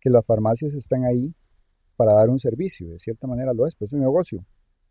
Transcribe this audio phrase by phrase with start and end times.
[0.00, 1.34] que las farmacias están ahí
[1.96, 4.44] para dar un servicio, de cierta manera lo es, pero es un negocio.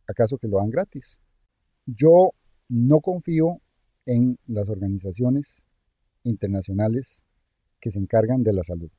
[0.08, 1.20] ¿Acaso que lo dan gratis?
[1.86, 2.32] Yo
[2.68, 3.62] no confío
[4.06, 5.66] en las organizaciones
[6.24, 7.24] internacionales
[7.80, 8.92] que se encargan de la salud.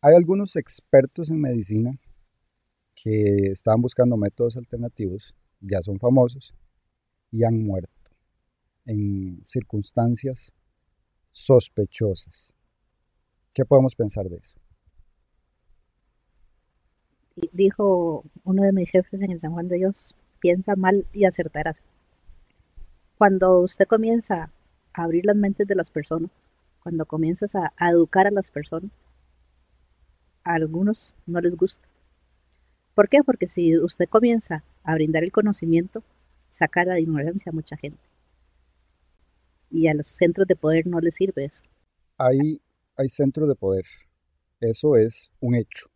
[0.00, 1.90] Hay algunos expertos en medicina
[2.94, 6.54] que estaban buscando métodos alternativos, ya son famosos,
[7.30, 7.92] y han muerto
[8.86, 10.52] en circunstancias
[11.32, 12.54] sospechosas.
[13.54, 14.58] ¿Qué podemos pensar de eso?
[17.52, 21.82] Dijo uno de mis jefes en el San Juan de Dios, piensa mal y acertarás.
[23.16, 24.50] Cuando usted comienza
[24.92, 26.30] a abrir las mentes de las personas,
[26.82, 28.90] cuando comienzas a, a educar a las personas,
[30.44, 31.86] a algunos no les gusta.
[32.94, 33.22] ¿Por qué?
[33.24, 36.02] Porque si usted comienza a brindar el conocimiento,
[36.48, 38.00] saca la ignorancia a mucha gente.
[39.70, 41.62] Y a los centros de poder no les sirve eso.
[42.16, 42.62] Hay,
[42.96, 43.84] hay centros de poder.
[44.60, 45.88] Eso es un hecho.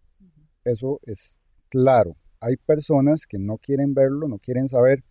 [0.62, 1.38] Eso es
[1.70, 2.14] claro.
[2.38, 5.02] Hay personas que no quieren verlo, no quieren saber,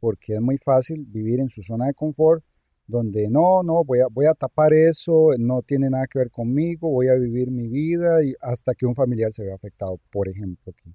[0.00, 2.42] porque es muy fácil vivir en su zona de confort
[2.86, 6.88] donde no, no, voy a, voy a tapar eso, no tiene nada que ver conmigo,
[6.88, 10.72] voy a vivir mi vida y hasta que un familiar se vea afectado, por ejemplo,
[10.72, 10.90] que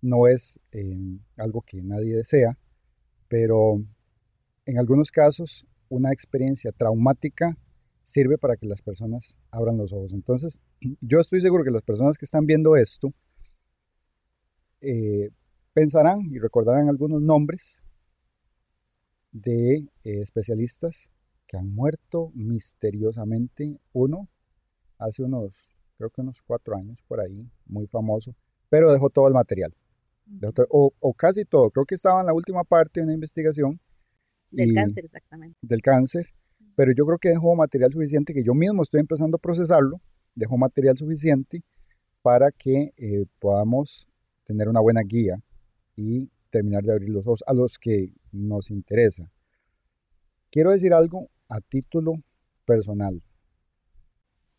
[0.00, 2.58] no es eh, algo que nadie desea,
[3.28, 3.82] pero
[4.64, 7.56] en algunos casos una experiencia traumática
[8.02, 10.12] sirve para que las personas abran los ojos.
[10.12, 10.60] Entonces,
[11.00, 13.12] yo estoy seguro que las personas que están viendo esto
[14.80, 15.30] eh,
[15.72, 17.82] pensarán y recordarán algunos nombres
[19.32, 21.10] de eh, especialistas
[21.46, 23.78] que han muerto misteriosamente.
[23.92, 24.28] Uno
[24.98, 25.52] hace unos,
[25.98, 28.34] creo que unos cuatro años por ahí, muy famoso,
[28.68, 29.74] pero dejó todo el material.
[30.70, 31.70] O, casi todo.
[31.70, 33.80] Creo que estaba en la última parte de una investigación.
[34.50, 35.58] Del cáncer, exactamente.
[35.60, 36.26] Del cáncer.
[36.74, 40.00] Pero yo creo que dejó material suficiente, que yo mismo estoy empezando a procesarlo,
[40.34, 41.62] dejó material suficiente
[42.22, 44.06] para que eh, podamos
[44.44, 45.42] tener una buena guía
[45.94, 49.30] y terminar de abrir los ojos a los que nos interesa.
[50.50, 52.14] Quiero decir algo a título
[52.64, 53.22] personal.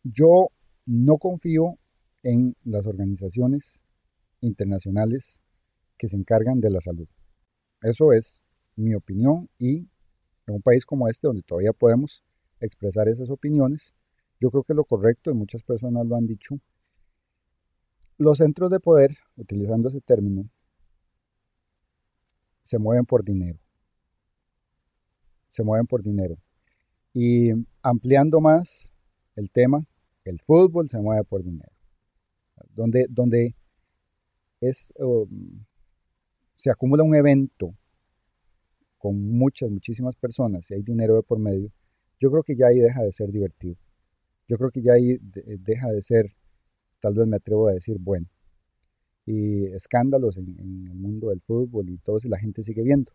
[0.02, 0.48] Yo
[0.86, 1.78] no confío
[2.22, 3.82] en las organizaciones
[4.40, 5.40] internacionales
[5.98, 7.08] que se encargan de la salud.
[7.82, 8.40] Eso es
[8.76, 9.88] mi opinión y
[10.46, 12.24] en un país como este donde todavía podemos
[12.60, 13.94] expresar esas opiniones,
[14.40, 16.58] yo creo que lo correcto, y muchas personas lo han dicho,
[18.16, 20.48] los centros de poder, utilizando ese término,
[22.62, 23.58] se mueven por dinero.
[25.48, 26.36] Se mueven por dinero.
[27.14, 27.50] Y
[27.82, 28.92] ampliando más
[29.36, 29.86] el tema,
[30.24, 31.72] el fútbol se mueve por dinero.
[32.74, 33.56] Donde, donde
[34.60, 35.64] es, um,
[36.58, 37.72] se acumula un evento
[38.98, 41.70] con muchas, muchísimas personas y hay dinero de por medio,
[42.18, 43.76] yo creo que ya ahí deja de ser divertido.
[44.48, 46.34] Yo creo que ya ahí deja de ser,
[47.00, 48.26] tal vez me atrevo a decir, bueno
[49.30, 50.56] y escándalos en,
[50.88, 53.12] el mundo del fútbol y todo si la gente sigue viendo.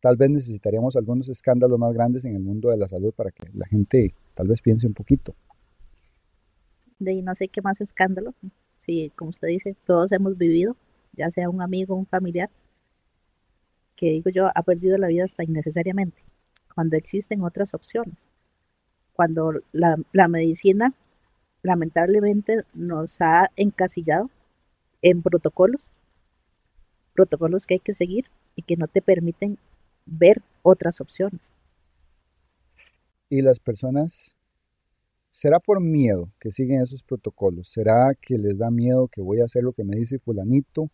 [0.00, 3.44] Tal vez necesitaríamos algunos escándalos más grandes en el mundo de la salud para que
[3.52, 5.34] la gente tal vez piense un poquito.
[6.98, 8.34] De no sé qué más escándalo.
[8.78, 10.74] Sí, como usted dice, todos hemos vivido,
[11.16, 12.50] ya sea un amigo, un familiar,
[13.96, 16.22] que digo yo, ha perdido la vida hasta innecesariamente,
[16.74, 18.30] cuando existen otras opciones.
[19.14, 20.92] Cuando la, la medicina
[21.62, 24.30] lamentablemente nos ha encasillado
[25.02, 25.80] en protocolos,
[27.14, 29.58] protocolos que hay que seguir y que no te permiten
[30.04, 31.54] ver otras opciones.
[33.28, 34.36] Y las personas,
[35.30, 37.68] ¿será por miedo que siguen esos protocolos?
[37.68, 40.90] ¿Será que les da miedo que voy a hacer lo que me dice fulanito?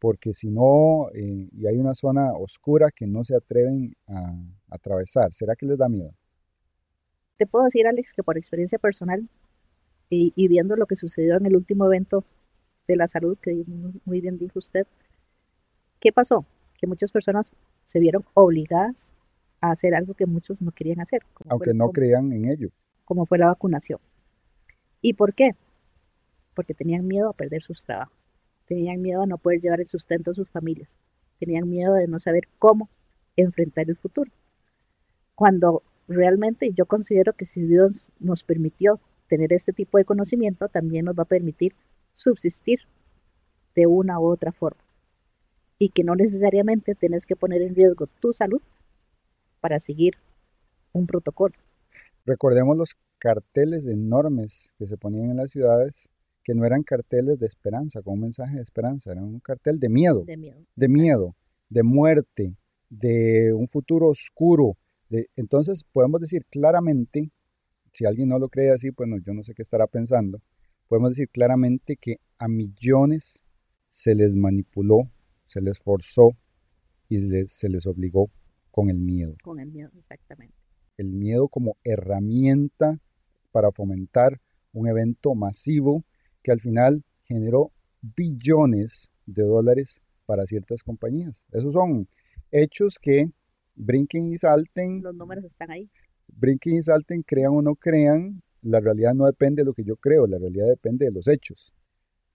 [0.00, 4.34] Porque si no, eh, y hay una zona oscura que no se atreven a,
[4.70, 6.14] atravesar, ¿será que les da miedo?
[7.36, 9.28] Te puedo decir, Alex, que por experiencia personal
[10.08, 12.24] y, y viendo lo que sucedió en el último evento
[12.88, 13.62] de la salud, que
[14.04, 14.86] muy bien dijo usted,
[16.00, 16.44] ¿qué pasó?
[16.78, 17.52] Que muchas personas
[17.84, 19.12] se vieron obligadas
[19.60, 21.22] a hacer algo que muchos no querían hacer.
[21.48, 22.70] Aunque no creían en ello.
[23.04, 24.00] Como fue la vacunación.
[25.02, 25.50] ¿Y por qué?
[26.54, 28.16] Porque tenían miedo a perder sus trabajos,
[28.70, 30.96] tenían miedo a no poder llevar el sustento a sus familias,
[31.40, 32.88] tenían miedo de no saber cómo
[33.34, 34.30] enfrentar el futuro.
[35.34, 41.06] Cuando realmente yo considero que si Dios nos permitió tener este tipo de conocimiento, también
[41.06, 41.74] nos va a permitir
[42.12, 42.78] subsistir
[43.74, 44.80] de una u otra forma
[45.76, 48.62] y que no necesariamente tienes que poner en riesgo tu salud
[49.60, 50.14] para seguir
[50.92, 51.56] un protocolo.
[52.24, 56.08] Recordemos los carteles enormes que se ponían en las ciudades,
[56.42, 59.88] que no eran carteles de esperanza, con un mensaje de esperanza, eran un cartel de
[59.88, 60.24] miedo.
[60.24, 60.66] De miedo.
[60.76, 61.36] De miedo.
[61.68, 62.56] de muerte,
[62.88, 64.76] de un futuro oscuro.
[65.08, 67.30] De, entonces podemos decir claramente,
[67.92, 70.40] si alguien no lo cree así, pues yo no sé qué estará pensando,
[70.88, 73.42] podemos decir claramente que a millones
[73.90, 75.10] se les manipuló,
[75.46, 76.30] se les forzó
[77.08, 78.30] y se les obligó
[78.70, 79.36] con el miedo.
[79.42, 80.54] Con el miedo, exactamente.
[80.96, 83.00] El miedo como herramienta
[83.52, 84.40] para fomentar
[84.72, 86.04] un evento masivo
[86.42, 87.72] que al final generó
[88.02, 91.44] billones de dólares para ciertas compañías.
[91.52, 92.08] Esos son
[92.50, 93.30] hechos que
[93.74, 95.02] brinquen y salten.
[95.02, 95.90] Los números están ahí.
[96.28, 99.96] Brinquen y salten, crean o no crean, la realidad no depende de lo que yo
[99.96, 101.74] creo, la realidad depende de los hechos.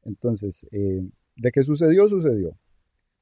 [0.04, 1.02] Entonces, eh,
[1.36, 2.58] de que sucedió, sucedió.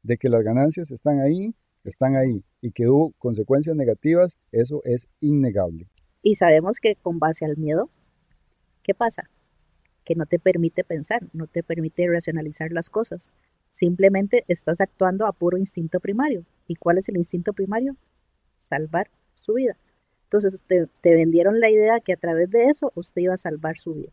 [0.01, 2.43] De que las ganancias están ahí, están ahí.
[2.61, 5.89] Y que hubo consecuencias negativas, eso es innegable.
[6.21, 7.89] Y sabemos que con base al miedo,
[8.83, 9.29] ¿qué pasa?
[10.03, 13.29] Que no te permite pensar, no te permite racionalizar las cosas.
[13.71, 16.45] Simplemente estás actuando a puro instinto primario.
[16.67, 17.95] ¿Y cuál es el instinto primario?
[18.59, 19.77] Salvar su vida.
[20.25, 23.93] Entonces te, vendieron la idea que a través de eso usted iba a salvar su
[23.93, 24.11] vida.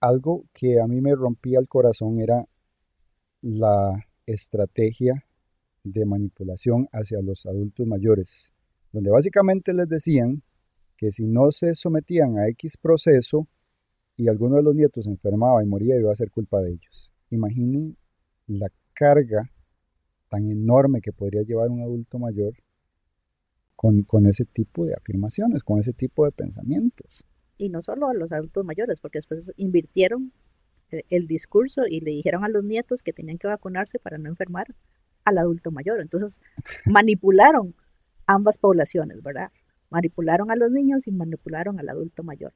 [0.00, 2.46] Algo que a mí me rompía el corazón era
[3.42, 5.24] la estrategia
[5.82, 8.54] de manipulación hacia los adultos mayores,
[8.92, 10.42] donde básicamente les decían
[10.96, 13.46] que si no se sometían a X proceso
[14.16, 17.12] y alguno de los nietos se enfermaba y moría, iba a ser culpa de ellos.
[17.30, 17.96] Imaginen
[18.46, 19.50] la carga
[20.28, 22.54] tan enorme que podría llevar un adulto mayor
[23.76, 27.24] con, ese tipo de afirmaciones, con ese tipo de pensamientos.
[27.58, 30.32] Y no solo a los adultos mayores, porque después invirtieron
[30.90, 34.66] el discurso y le dijeron a los nietos que tenían que vacunarse para no enfermar
[35.24, 36.00] al adulto mayor.
[36.00, 36.40] Entonces
[36.86, 37.74] manipularon
[38.26, 39.50] ambas poblaciones, ¿verdad?
[39.90, 42.54] Manipularon a los niños y manipularon al adulto mayor.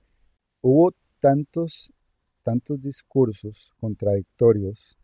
[0.62, 1.92] Hubo tantos,
[2.42, 4.98] tantos discursos contradictorios,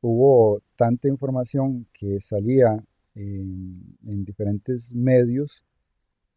[0.00, 5.64] hubo tanta información que salía en, diferentes medios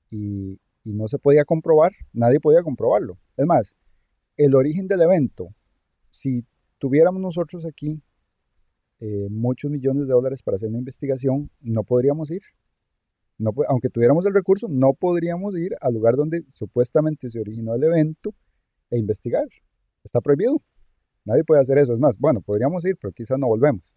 [0.10, 3.20] y, no se podía comprobar, nadie podía comprobarlo.
[3.38, 3.76] Es más,
[4.36, 5.50] el origen del evento,
[6.10, 6.44] si
[6.80, 8.02] tuviéramos nosotros aquí
[9.00, 12.42] eh, muchos millones de dólares para hacer una investigación, no podríamos ir.
[13.38, 17.84] No, aunque tuviéramos el recurso, no podríamos ir al lugar donde supuestamente se originó el
[17.84, 18.34] evento
[18.92, 19.46] e investigar.
[20.04, 20.62] Está prohibido.
[21.26, 21.94] Nadie puede hacer eso.
[21.94, 23.94] Es más, bueno, podríamos ir, pero quizás no volvemos.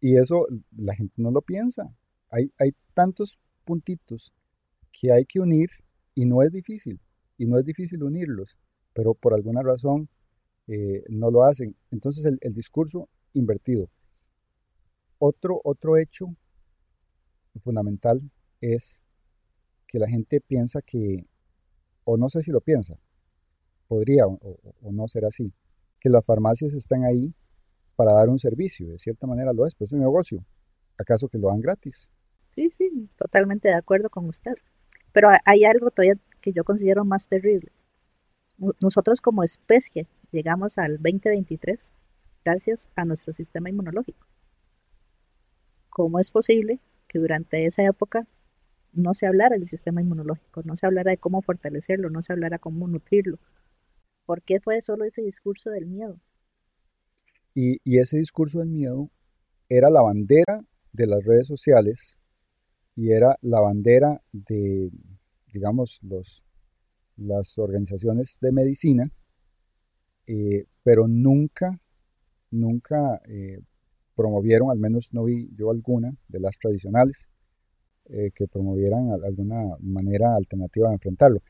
[0.00, 0.46] Y eso
[0.76, 1.94] la gente no lo piensa.
[2.30, 4.32] Hay, hay tantos puntitos
[4.92, 5.70] que hay que unir
[6.14, 7.00] y no es difícil.
[7.36, 8.56] Y no es difícil unirlos,
[8.94, 10.08] pero por alguna razón
[10.66, 11.76] eh, no lo hacen.
[11.90, 13.90] Entonces el, el, discurso invertido.
[15.18, 16.26] Otro, otro hecho
[17.62, 18.20] fundamental
[18.60, 19.02] es
[19.86, 21.26] que la gente piensa que,
[22.04, 22.98] o no sé si lo piensa,
[23.88, 24.38] podría o,
[24.82, 25.52] o no ser así,
[26.00, 27.34] que las farmacias están ahí
[27.96, 30.44] para dar un servicio, de cierta manera lo es, pero es un negocio.
[30.98, 32.10] ¿Acaso que lo dan gratis?
[32.50, 34.54] Sí, sí, totalmente de acuerdo con usted.
[35.12, 37.72] Pero hay algo todavía que yo considero más terrible.
[38.80, 41.92] Nosotros como especie llegamos al 2023
[42.44, 44.26] gracias a nuestro sistema inmunológico.
[45.88, 48.26] ¿Cómo es posible que durante esa época
[48.92, 52.58] no se hablara del sistema inmunológico, no se hablara de cómo fortalecerlo, no se hablara
[52.58, 53.38] cómo nutrirlo?
[54.28, 56.20] ¿Por qué fue solo ese discurso del miedo?
[57.54, 59.10] Y, ese discurso del miedo
[59.70, 62.18] era la bandera de las redes sociales
[62.94, 64.90] y era la bandera de,
[65.50, 66.42] digamos, los,
[67.16, 69.10] las organizaciones de medicina,
[70.26, 71.80] eh, pero nunca,
[72.50, 73.62] nunca eh,
[74.14, 77.28] promovieron, al menos no vi yo alguna de las tradicionales,
[78.10, 81.40] eh, que promovieran alguna manera alternativa de enfrentarlo.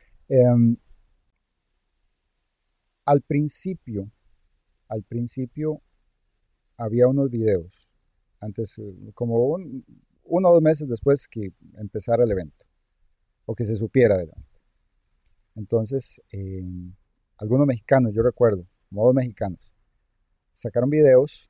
[3.09, 4.11] Em, al principio,
[4.89, 5.81] al principio
[6.77, 7.73] había unos videos,
[8.41, 9.57] antes, eh, como
[10.25, 12.67] uno o dos meses después que empezara el evento,
[13.47, 14.61] o que se supiera del evento.
[15.57, 16.63] Entonces, eh,
[17.39, 19.73] algunos mexicanos, yo recuerdo, modos mexicanos,
[20.55, 21.49] sacaron videos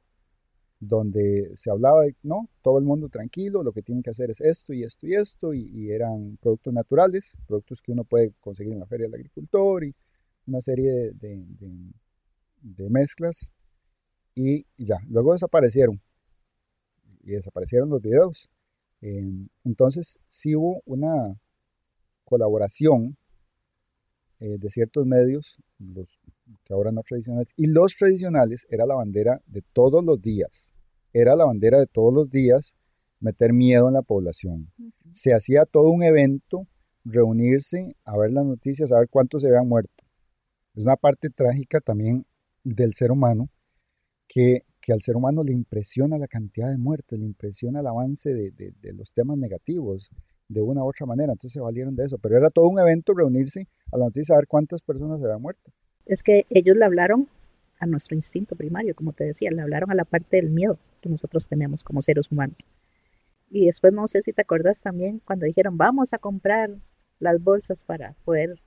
[0.80, 4.40] donde se hablaba de, no, todo el mundo tranquilo, lo que tienen que hacer es
[4.40, 8.80] esto y esto y esto, y, eran productos naturales, productos que uno puede conseguir en
[8.80, 9.94] la feria del agricultor y
[10.48, 13.52] una serie de mezclas
[14.38, 16.00] y, ya, luego desaparecieron.
[17.24, 18.48] Y desaparecieron los videos.
[19.00, 21.36] Em, entonces sí hubo una
[22.24, 23.16] colaboración
[24.38, 26.20] eh, de ciertos medios, los
[26.62, 30.72] que ahora no tradicionales, y los tradicionales era la bandera de todos los días.
[31.12, 32.76] Era la bandera de todos los días
[33.18, 34.70] meter miedo en la población.
[35.12, 36.68] Se hacía todo un evento,
[37.04, 39.97] reunirse, a ver las noticias, a ver cuántos se habían muerto.
[40.78, 42.24] Es una parte trágica también
[42.62, 43.48] del ser humano
[44.28, 48.32] que, que al ser humano le impresiona la cantidad de muertes, le impresiona el avance
[48.32, 50.08] de, de, los temas negativos
[50.46, 53.12] de una u otra manera, entonces se valieron de eso, pero era todo un evento
[53.12, 55.72] reunirse a la noticia y saber cuántas personas se habían muerto.
[56.06, 57.28] Es que ellos le hablaron
[57.80, 61.08] a nuestro instinto primario, como te decía, le hablaron a la parte del miedo que
[61.08, 62.58] nosotros tenemos como seres humanos.
[63.50, 66.70] Y después no sé si te acuerdas también cuando dijeron, vamos a comprar
[67.18, 68.60] las bolsas para poder...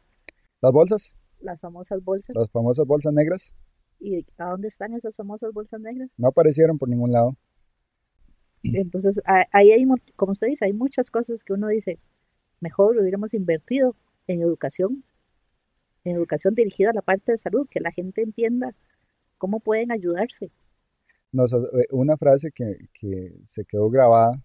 [0.61, 1.15] ¿Las bolsas?
[1.41, 2.35] Las famosas bolsas.
[2.35, 3.53] Las famosas bolsas negras.
[3.99, 6.09] ¿Y a dónde están esas famosas bolsas negras?
[6.17, 7.35] No aparecieron por ningún lado.
[8.63, 11.99] Entonces, ahí hay, como usted dice, hay muchas cosas que uno dice,
[12.59, 13.95] mejor lo hubiéramos invertido
[14.27, 15.03] en educación,
[16.03, 18.75] en educación dirigida a la parte de salud, que la gente entienda
[19.37, 20.51] cómo pueden ayudarse.
[21.33, 24.43] Eh, una frase que, que se quedó grabada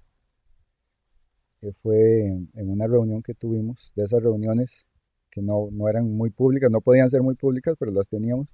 [1.61, 4.87] que fue en, una reunión que tuvimos, de esas reuniones
[5.37, 8.49] que no, no eran muy públicas, no podían ser muy públicas, pero las teníamos,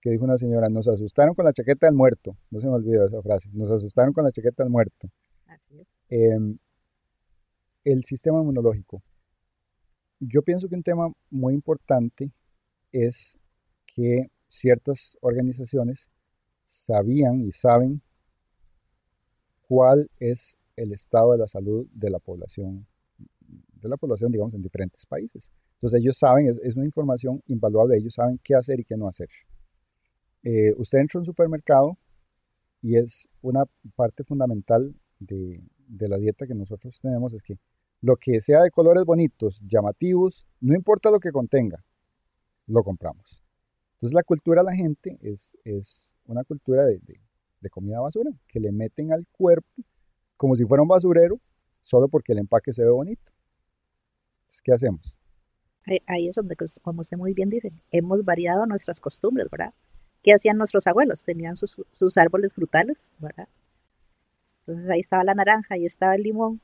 [0.00, 3.06] que dijo una señora, nos asustaron con la chaqueta del muerto, no se me olvida
[3.06, 5.10] esa frase, nos asustaron con la chaqueta del muerto.
[6.08, 6.58] Em,
[7.82, 9.02] el sistema inmunológico.
[10.20, 12.30] Yo pienso que un tema muy importante
[12.92, 13.36] es
[13.84, 16.08] que ciertas organizaciones
[16.68, 18.00] sabían y saben
[19.66, 22.86] cuál es el estado de la salud de la población,
[23.40, 25.50] de la población, digamos, en diferentes países.
[25.82, 29.28] Entonces ellos saben, es, una información invaluable, ellos saben qué hacer y qué no hacer.
[30.44, 31.98] Eh, usted entra a un supermercado
[32.80, 33.64] y es una
[33.96, 37.58] parte fundamental de, la dieta que nosotros tenemos, es que
[38.00, 41.84] lo que sea de colores bonitos, llamativos, no importa lo que contenga,
[42.68, 43.42] lo compramos.
[43.94, 47.00] Entonces la cultura de la gente es, una cultura de,
[47.60, 49.82] de, comida basura, que le meten al cuerpo
[50.36, 51.40] como si fuera un basurero,
[51.80, 53.32] solo porque el empaque se ve bonito.
[54.62, 55.18] ¿qué hacemos?
[56.06, 59.74] Ahí es donde, pues, como usted muy bien dice, hemos variado nuestras costumbres, ¿verdad?
[60.22, 61.22] ¿Qué hacían nuestros abuelos?
[61.24, 63.48] Tenían sus, sus árboles frutales, ¿verdad?
[64.60, 66.60] Entonces ahí estaba la naranja, ahí estaba el limón.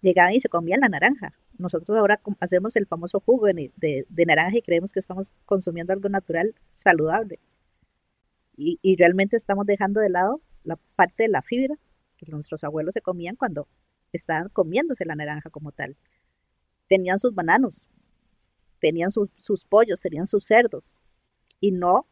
[0.00, 1.34] Llegaban y se comían la naranja.
[1.58, 6.54] Nosotros ahora hacemos el famoso jugo de, naranja y creemos que estamos consumiendo algo natural,
[6.72, 7.38] saludable.
[8.56, 11.76] Y, y, realmente estamos dejando de lado la parte de la fibra
[12.32, 13.68] nuestros abuelos se comían cuando
[14.12, 15.96] estaban comiéndose la naranja como tal.
[16.88, 17.88] Tenían sus bananos,
[18.80, 20.92] tenían sus pollos, tenían sus cerdos
[21.60, 22.06] y no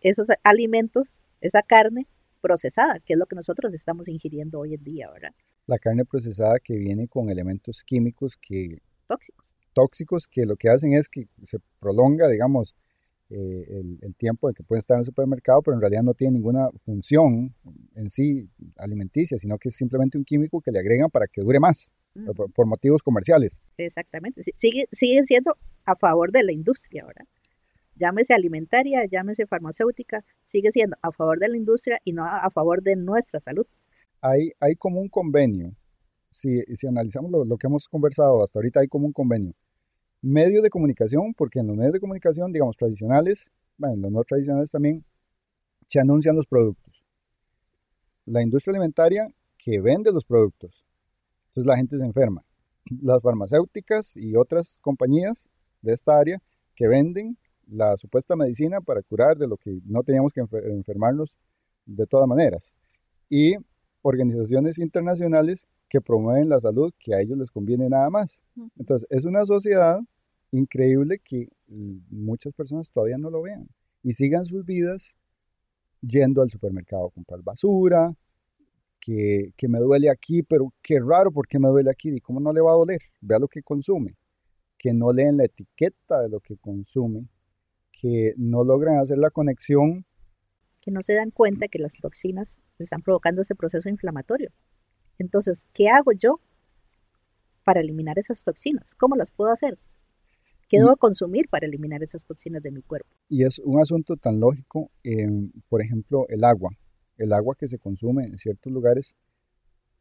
[0.00, 2.06] esos alimentos, esa carne
[2.40, 5.34] procesada, que es lo que nosotros estamos ingiriendo hoy en día, ¿verdad?
[5.66, 8.78] La carne procesada que viene con elementos químicos que...
[9.06, 9.54] Tóxicos.
[9.74, 12.74] Tóxicos que lo que hacen es que se prolonga, digamos,
[13.30, 13.64] eh,
[14.00, 16.70] el, tiempo de que pueden estar en el supermercado, pero en realidad no tiene ninguna
[16.84, 17.54] función
[17.94, 21.60] en sí alimenticia, sino que es simplemente un químico que le agregan para que dure
[21.60, 21.92] más,
[22.54, 23.60] por, motivos comerciales.
[23.76, 27.26] Exactamente, sigue, sigue siendo a favor de la industria ahora.
[27.96, 32.82] Llámese alimentaria, llámese farmacéutica, sigue siendo a favor de la industria y no a, favor
[32.82, 33.66] de nuestra salud.
[34.20, 35.72] Hay, hay como un convenio,
[36.30, 39.54] si, si analizamos lo, lo que hemos conversado hasta ahorita, hay como un convenio
[40.20, 44.24] medios de comunicación, porque en los medios de comunicación, digamos, tradicionales, bueno, en los no
[44.24, 45.04] tradicionales también,
[45.86, 47.04] se anuncian los productos.
[48.26, 50.84] La industria alimentaria que vende los productos.
[51.58, 52.44] Entonces la gente se enferma.
[53.02, 55.50] Las farmacéuticas y otras compañías
[55.82, 56.40] de esta área
[56.76, 57.36] que venden
[57.66, 61.36] la supuesta medicina para curar de lo que no teníamos que enfermarnos
[61.84, 62.76] de todas maneras.
[63.28, 63.56] Y
[64.02, 68.44] organizaciones internacionales que promueven la salud que a ellos les conviene nada más.
[68.76, 69.98] Entonces, es una sociedad
[70.52, 71.48] increíble que
[72.08, 73.68] muchas personas todavía no lo vean
[74.04, 75.16] y sigan sus vidas
[76.02, 78.14] yendo al supermercado a comprar basura,
[79.00, 82.10] que, que, me duele aquí, pero qué raro, ¿por qué me duele aquí?
[82.10, 83.00] ¿Y cómo no le va a doler?
[83.20, 84.16] Vea lo que consume,
[84.76, 87.28] que no leen la etiqueta de lo que consume,
[87.92, 90.04] que no logran hacer la conexión.
[90.80, 94.50] Que no se dan cuenta que las toxinas están provocando ese proceso inflamatorio.
[95.18, 96.40] Entonces, ¿qué hago yo
[97.64, 98.94] para eliminar esas toxinas?
[98.94, 99.78] ¿Cómo las puedo hacer?
[100.68, 103.08] ¿Qué debo consumir para eliminar esas toxinas de mi cuerpo?
[103.28, 104.90] Y es un asunto tan lógico,
[105.68, 106.70] por ejemplo, el agua,
[107.18, 109.14] el agua que se consume en ciertos lugares,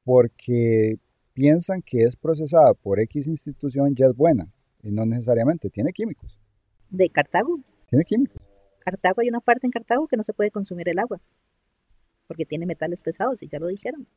[0.04, 0.96] porque
[1.34, 6.40] piensan que es procesada por X institución ya es buena, y no necesariamente, tiene químicos.
[6.90, 7.60] ¿De Cartago?
[7.90, 8.42] Tiene químicos.
[8.80, 11.20] Cartago, hay una parte en Cartago que no se puede consumir el agua,
[12.28, 14.08] porque tiene metales pesados, y ya lo dijeron.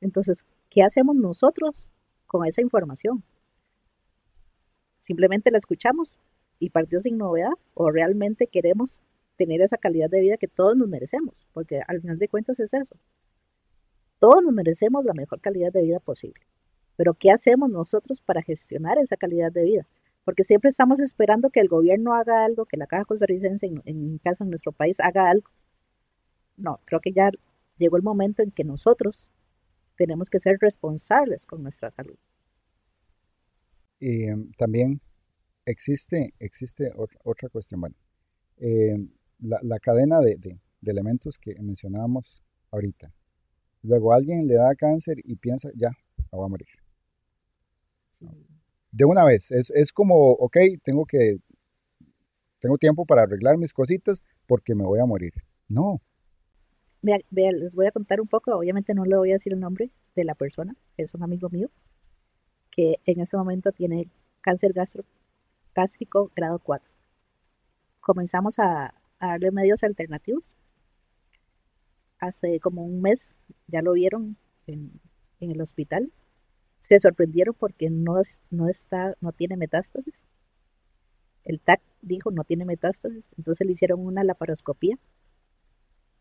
[0.00, 1.90] Entonces, ¿qué hacemos nosotros
[2.26, 3.22] con esa información?
[4.98, 6.18] Simplemente la escuchamos
[6.58, 9.02] y partió sin novedad o realmente queremos
[9.40, 12.74] tener esa calidad de vida que todos nos merecemos, porque al final de cuentas es
[12.74, 12.94] eso.
[14.18, 16.42] Todos nos merecemos la mejor calidad de vida posible.
[16.96, 19.86] Pero ¿qué hacemos nosotros para gestionar esa calidad de vida?
[20.26, 24.18] Porque siempre estamos esperando que el gobierno haga algo, que la Caja Costarricense, en, en
[24.18, 25.48] caso en nuestro país, haga algo.
[26.58, 27.30] no, creo que ya
[27.78, 29.30] llegó el momento en que nosotros
[29.96, 32.18] tenemos que ser responsables con nuestra salud.
[34.00, 35.00] Y em, también
[35.64, 36.92] existe, existe
[37.24, 37.80] otra cuestión.
[37.80, 37.96] Bueno,
[38.58, 39.08] em,
[39.40, 43.12] la, cadena de, elementos que mencionábamos ahorita.
[43.82, 46.68] Luego alguien le da cáncer y piensa, ya, me voy a morir.
[48.92, 51.38] De una vez, es, es como, ok, tengo que,
[52.58, 55.32] tengo tiempo para arreglar mis cositas porque me voy a morir.
[55.68, 56.00] No,
[57.02, 60.24] les voy a contar un poco, obviamente no le voy a decir el nombre de
[60.24, 61.70] la persona, es un amigo mío,
[62.70, 64.08] que en este momento tiene
[64.42, 65.04] cáncer gastro,
[65.74, 66.86] gástrico grado 4.
[68.00, 68.94] Comenzamos a,
[69.28, 70.50] darle medios alternativos.
[72.18, 73.34] Hace como un mes
[73.66, 74.36] ya lo vieron
[74.66, 75.00] en,
[75.40, 76.12] el hospital.
[76.80, 80.24] Se sorprendieron porque no, no, está, no tiene metástasis.
[81.44, 84.98] El TAC dijo no tiene metástasis, entonces le hicieron una laparoscopía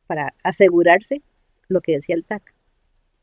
[0.07, 1.21] para asegurarse
[1.67, 2.53] lo que decía el TAC.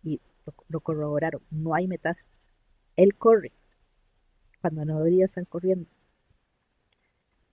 [0.04, 0.20] Y
[0.68, 1.42] lo, corroboraron.
[1.50, 2.48] No hay metástasis.
[2.96, 3.52] Él corre
[4.60, 5.88] cuando no debería estar corriendo.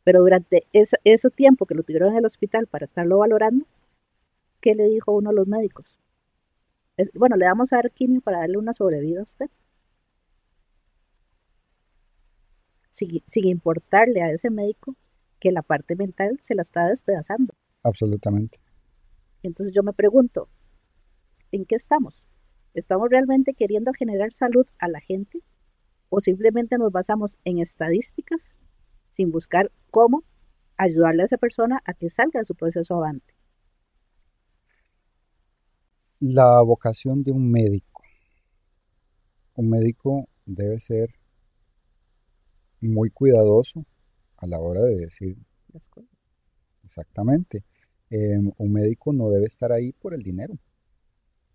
[0.03, 3.65] Pero durante ese, tiempo que lo tuvieron en el hospital para estarlo valorando,
[4.59, 5.99] ¿qué le dijo uno de los médicos?
[7.15, 9.49] bueno, le vamos a dar quimio para darle una sobrevida a usted.
[12.91, 14.95] Sin, sin, importarle a ese médico
[15.39, 17.51] que la parte mental se la está despedazando.
[17.81, 18.59] Absolutamente.
[19.41, 20.47] Entonces yo me pregunto,
[21.51, 22.23] ¿en qué estamos?
[22.75, 25.41] ¿Estamos realmente queriendo generar salud a la gente?
[26.09, 28.51] ¿O simplemente nos basamos en estadísticas
[29.13, 30.23] sin buscar cómo
[30.75, 33.33] ayudarle a esa persona a que salga de su proceso avante?
[36.19, 38.01] La vocación de un médico.
[39.55, 41.09] Un médico debe ser
[42.81, 43.85] muy cuidadoso
[44.37, 45.37] a la hora de decir
[45.71, 46.09] las cosas.
[46.83, 47.63] Exactamente.
[48.09, 50.57] Em, un médico no debe estar ahí por el dinero.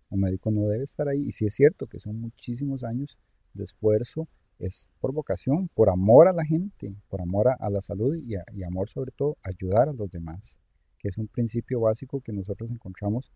[0.09, 1.23] Un médico no debe estar ahí.
[1.27, 3.17] Y si es cierto que son muchísimos años
[3.53, 8.15] de esfuerzo, es por vocación, por amor a la gente, por amor a, la salud
[8.15, 10.59] y, amor sobre todo ayudar a los demás,
[10.99, 13.31] que es un principio básico que nosotros encontramos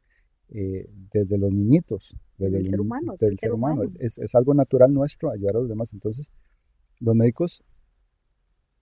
[0.49, 3.15] eh, desde los niñitos, desde el, ser humano.
[3.19, 3.83] Del ser humano.
[3.99, 5.93] Es, es, algo natural nuestro ayudar a los demás.
[5.93, 6.29] Entonces,
[6.99, 7.63] los médicos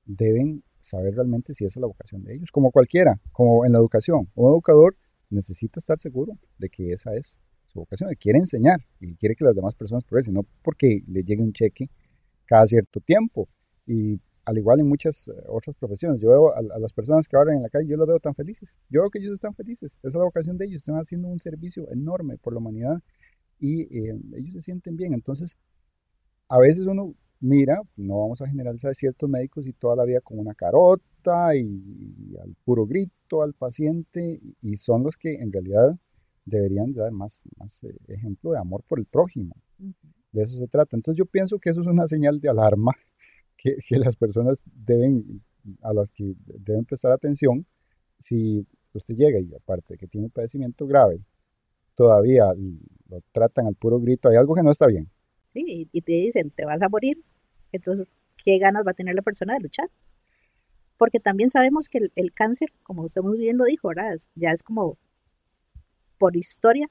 [0.05, 3.77] deben saber realmente si esa es la vocación de ellos, como cualquiera, como en la
[3.77, 4.29] educación.
[4.33, 4.97] Un educador
[5.29, 9.45] necesita estar seguro de que esa es su vocación, que quiere enseñar y quiere que
[9.45, 11.89] las demás personas progresen, no porque le llegue un cheque
[12.51, 13.47] cada cierto tiempo.
[13.87, 17.53] Y al igual en muchas eh, otras profesiones, yo veo a, las personas que ahora
[17.53, 18.77] en la calle, yo los veo tan felices.
[18.89, 19.93] Yo veo que ellos están felices.
[19.99, 20.81] Esa es la vocación de ellos.
[20.81, 22.99] Están haciendo un servicio enorme por la humanidad
[23.57, 25.13] y eh, ellos se sienten bien.
[25.13, 25.55] Entonces,
[26.49, 30.37] a veces uno mira, no vamos a generalizar ciertos médicos y toda la vida con
[30.37, 35.97] una carota y, al puro grito al paciente y son los que en realidad
[36.43, 39.55] deberían dar más, más eh, ejemplo de amor por el prójimo.
[40.31, 40.95] De eso se trata.
[40.95, 42.93] Entonces yo pienso que eso es una señal de alarma
[43.57, 45.41] que, las personas deben,
[45.81, 47.65] a las que deben prestar atención.
[48.19, 51.21] Si usted llega y aparte de que tiene un padecimiento grave,
[51.95, 52.45] todavía
[53.09, 55.09] lo tratan al puro grito, hay algo que no está bien.
[55.53, 57.21] Sí, y te dicen, te vas a morir,
[57.71, 58.07] entonces,
[58.43, 59.89] ¿qué ganas va a tener la persona de luchar?
[60.97, 64.17] Porque también sabemos que el, cáncer, como usted muy bien lo dijo, ¿verdad?
[64.35, 64.97] ya es como
[66.17, 66.89] por historia,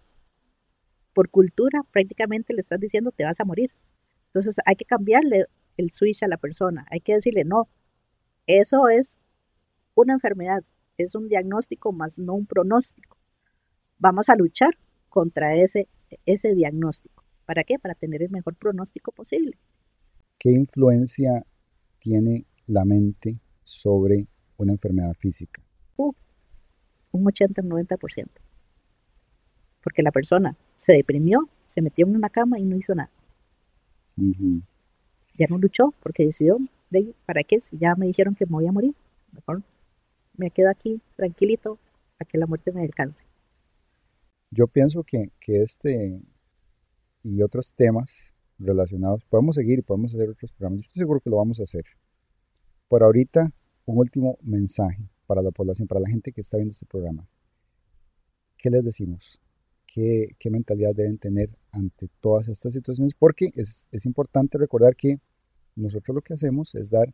[1.12, 3.72] por cultura, prácticamente le estás diciendo te vas a morir.
[4.26, 5.46] Entonces hay que cambiarle
[5.76, 7.68] el switch a la persona, hay que decirle no,
[8.46, 9.18] eso es
[9.94, 10.62] una enfermedad,
[10.98, 13.16] es un diagnóstico más no un pronóstico.
[13.98, 15.88] Vamos a luchar contra ese,
[16.26, 17.24] ese diagnóstico.
[17.44, 17.78] ¿Para qué?
[17.78, 19.58] Para tener el mejor pronóstico posible.
[20.38, 21.44] ¿Qué influencia
[21.98, 25.62] tiene la mente sobre una enfermedad física?
[25.96, 26.12] Uh,
[27.12, 28.28] un 80-90%.
[29.82, 33.10] Porque la persona se deprimió, se metió en una cama y no hizo nada.
[34.16, 36.58] Ya no luchó porque decidió,
[37.26, 37.60] ¿para qué?
[37.60, 38.94] Si ya me dijeron que me voy a morir,
[39.32, 39.62] mejor
[40.36, 41.78] me quedo aquí tranquilito
[42.18, 43.22] a que la muerte me alcance.
[44.50, 46.20] Yo pienso que, que este
[47.22, 49.24] y otros temas relacionados.
[49.24, 50.80] Podemos seguir y podemos hacer otros programas.
[50.80, 51.84] Yo estoy seguro que lo vamos a hacer.
[52.88, 53.52] Por ahorita,
[53.86, 57.26] un último mensaje para la población, para la gente que está viendo este programa.
[58.56, 59.40] ¿Qué les decimos?
[59.92, 63.12] ¿Qué, qué mentalidad deben tener ante todas estas situaciones?
[63.18, 65.18] Porque es, es importante recordar que
[65.74, 67.12] nosotros lo que hacemos es dar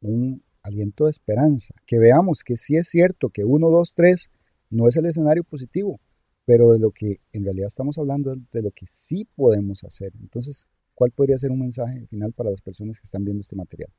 [0.00, 4.30] un aliento de esperanza, que veamos que sí es cierto que 1, 2, 3
[4.70, 5.98] no es el escenario positivo,
[6.44, 10.12] pero de lo que en realidad estamos hablando es de lo que sí podemos hacer.
[10.20, 13.90] Entonces, ¿cuál podría ser un mensaje final para las personas que están viendo este material?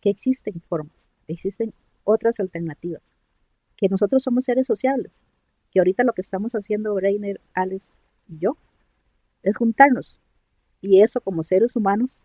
[0.00, 3.14] Que existen formas, existen otras alternativas,
[3.76, 5.22] que nosotros somos seres sociables,
[5.76, 7.92] que ahorita lo que estamos haciendo, Brainer, Alex
[8.28, 8.56] y yo,
[9.42, 10.18] es juntarnos.
[10.80, 12.18] Y eso como seres humanos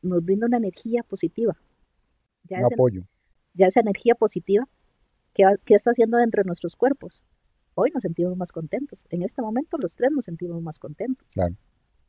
[0.00, 1.56] nos brinda una energía positiva.
[2.44, 3.02] Ya Un apoyo.
[3.54, 4.68] Ya esa energía positiva
[5.34, 7.20] que, que está haciendo dentro de nuestros cuerpos.
[7.74, 9.04] Hoy nos sentimos más contentos.
[9.10, 11.26] En este momento los tres nos sentimos más contentos.
[11.32, 11.56] Claro.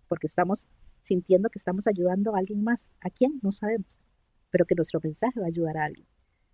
[0.08, 0.68] Porque estamos
[1.02, 2.92] sintiendo que estamos ayudando a alguien más.
[3.02, 3.40] ¿A quién?
[3.42, 3.98] No sabemos.
[4.52, 6.06] Pero que nuestro mensaje va a ayudar a alguien.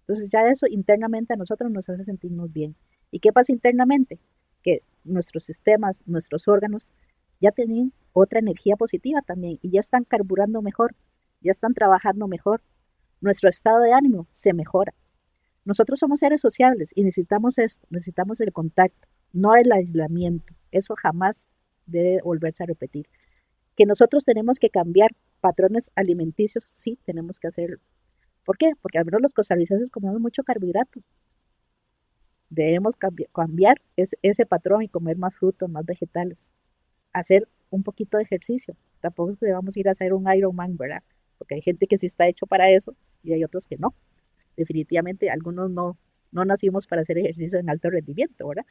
[0.07, 2.75] Entonces ya eso internamente a nosotros nos hace sentirnos bien.
[3.11, 4.19] ¿Y qué pasa internamente?
[4.61, 6.91] Que nuestros sistemas, nuestros órganos
[7.39, 10.95] ya tienen otra energía positiva también y ya están carburando mejor,
[11.41, 12.61] ya están trabajando mejor.
[13.21, 14.93] Nuestro estado de ánimo se mejora.
[15.65, 20.53] Nosotros somos seres sociables y necesitamos esto, necesitamos el contacto, no el aislamiento.
[20.71, 21.49] Eso jamás
[21.85, 23.07] debe volverse a repetir.
[23.75, 27.79] Que nosotros tenemos que cambiar patrones alimenticios, sí, tenemos que hacerlo.
[28.45, 28.71] ¿Por qué?
[28.81, 30.99] Porque al menos los costarricenses comemos mucho carbohidrato.
[32.49, 32.95] Debemos
[33.31, 36.37] cambiar ese, patrón y comer más frutos, más vegetales.
[37.13, 38.75] Hacer un poquito de ejercicio.
[38.99, 41.03] Tampoco es que debamos ir a hacer un Ironman, ¿verdad?
[41.37, 43.95] Porque hay gente que sí está hecho para eso y hay otros que no.
[44.55, 45.97] Definitivamente algunos no,
[46.31, 48.65] no nacimos para hacer ejercicio en alto rendimiento, ¿verdad?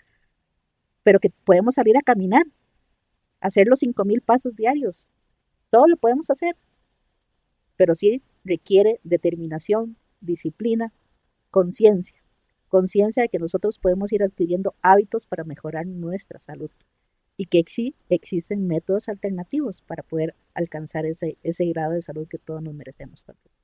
[1.02, 2.44] Pero que podemos salir a caminar,
[3.40, 5.08] hacer los 5.000 pasos diarios.
[5.70, 6.54] Todo lo podemos hacer,
[7.76, 10.92] pero sí requiere determinación, disciplina,
[11.50, 12.22] conciencia.
[12.68, 16.70] Conciencia de que nosotros podemos ir adquiriendo hábitos para mejorar nuestra salud
[17.36, 22.38] y que sí existen métodos alternativos para poder alcanzar ese, ese grado de salud que
[22.38, 23.61] todos nos merecemos también.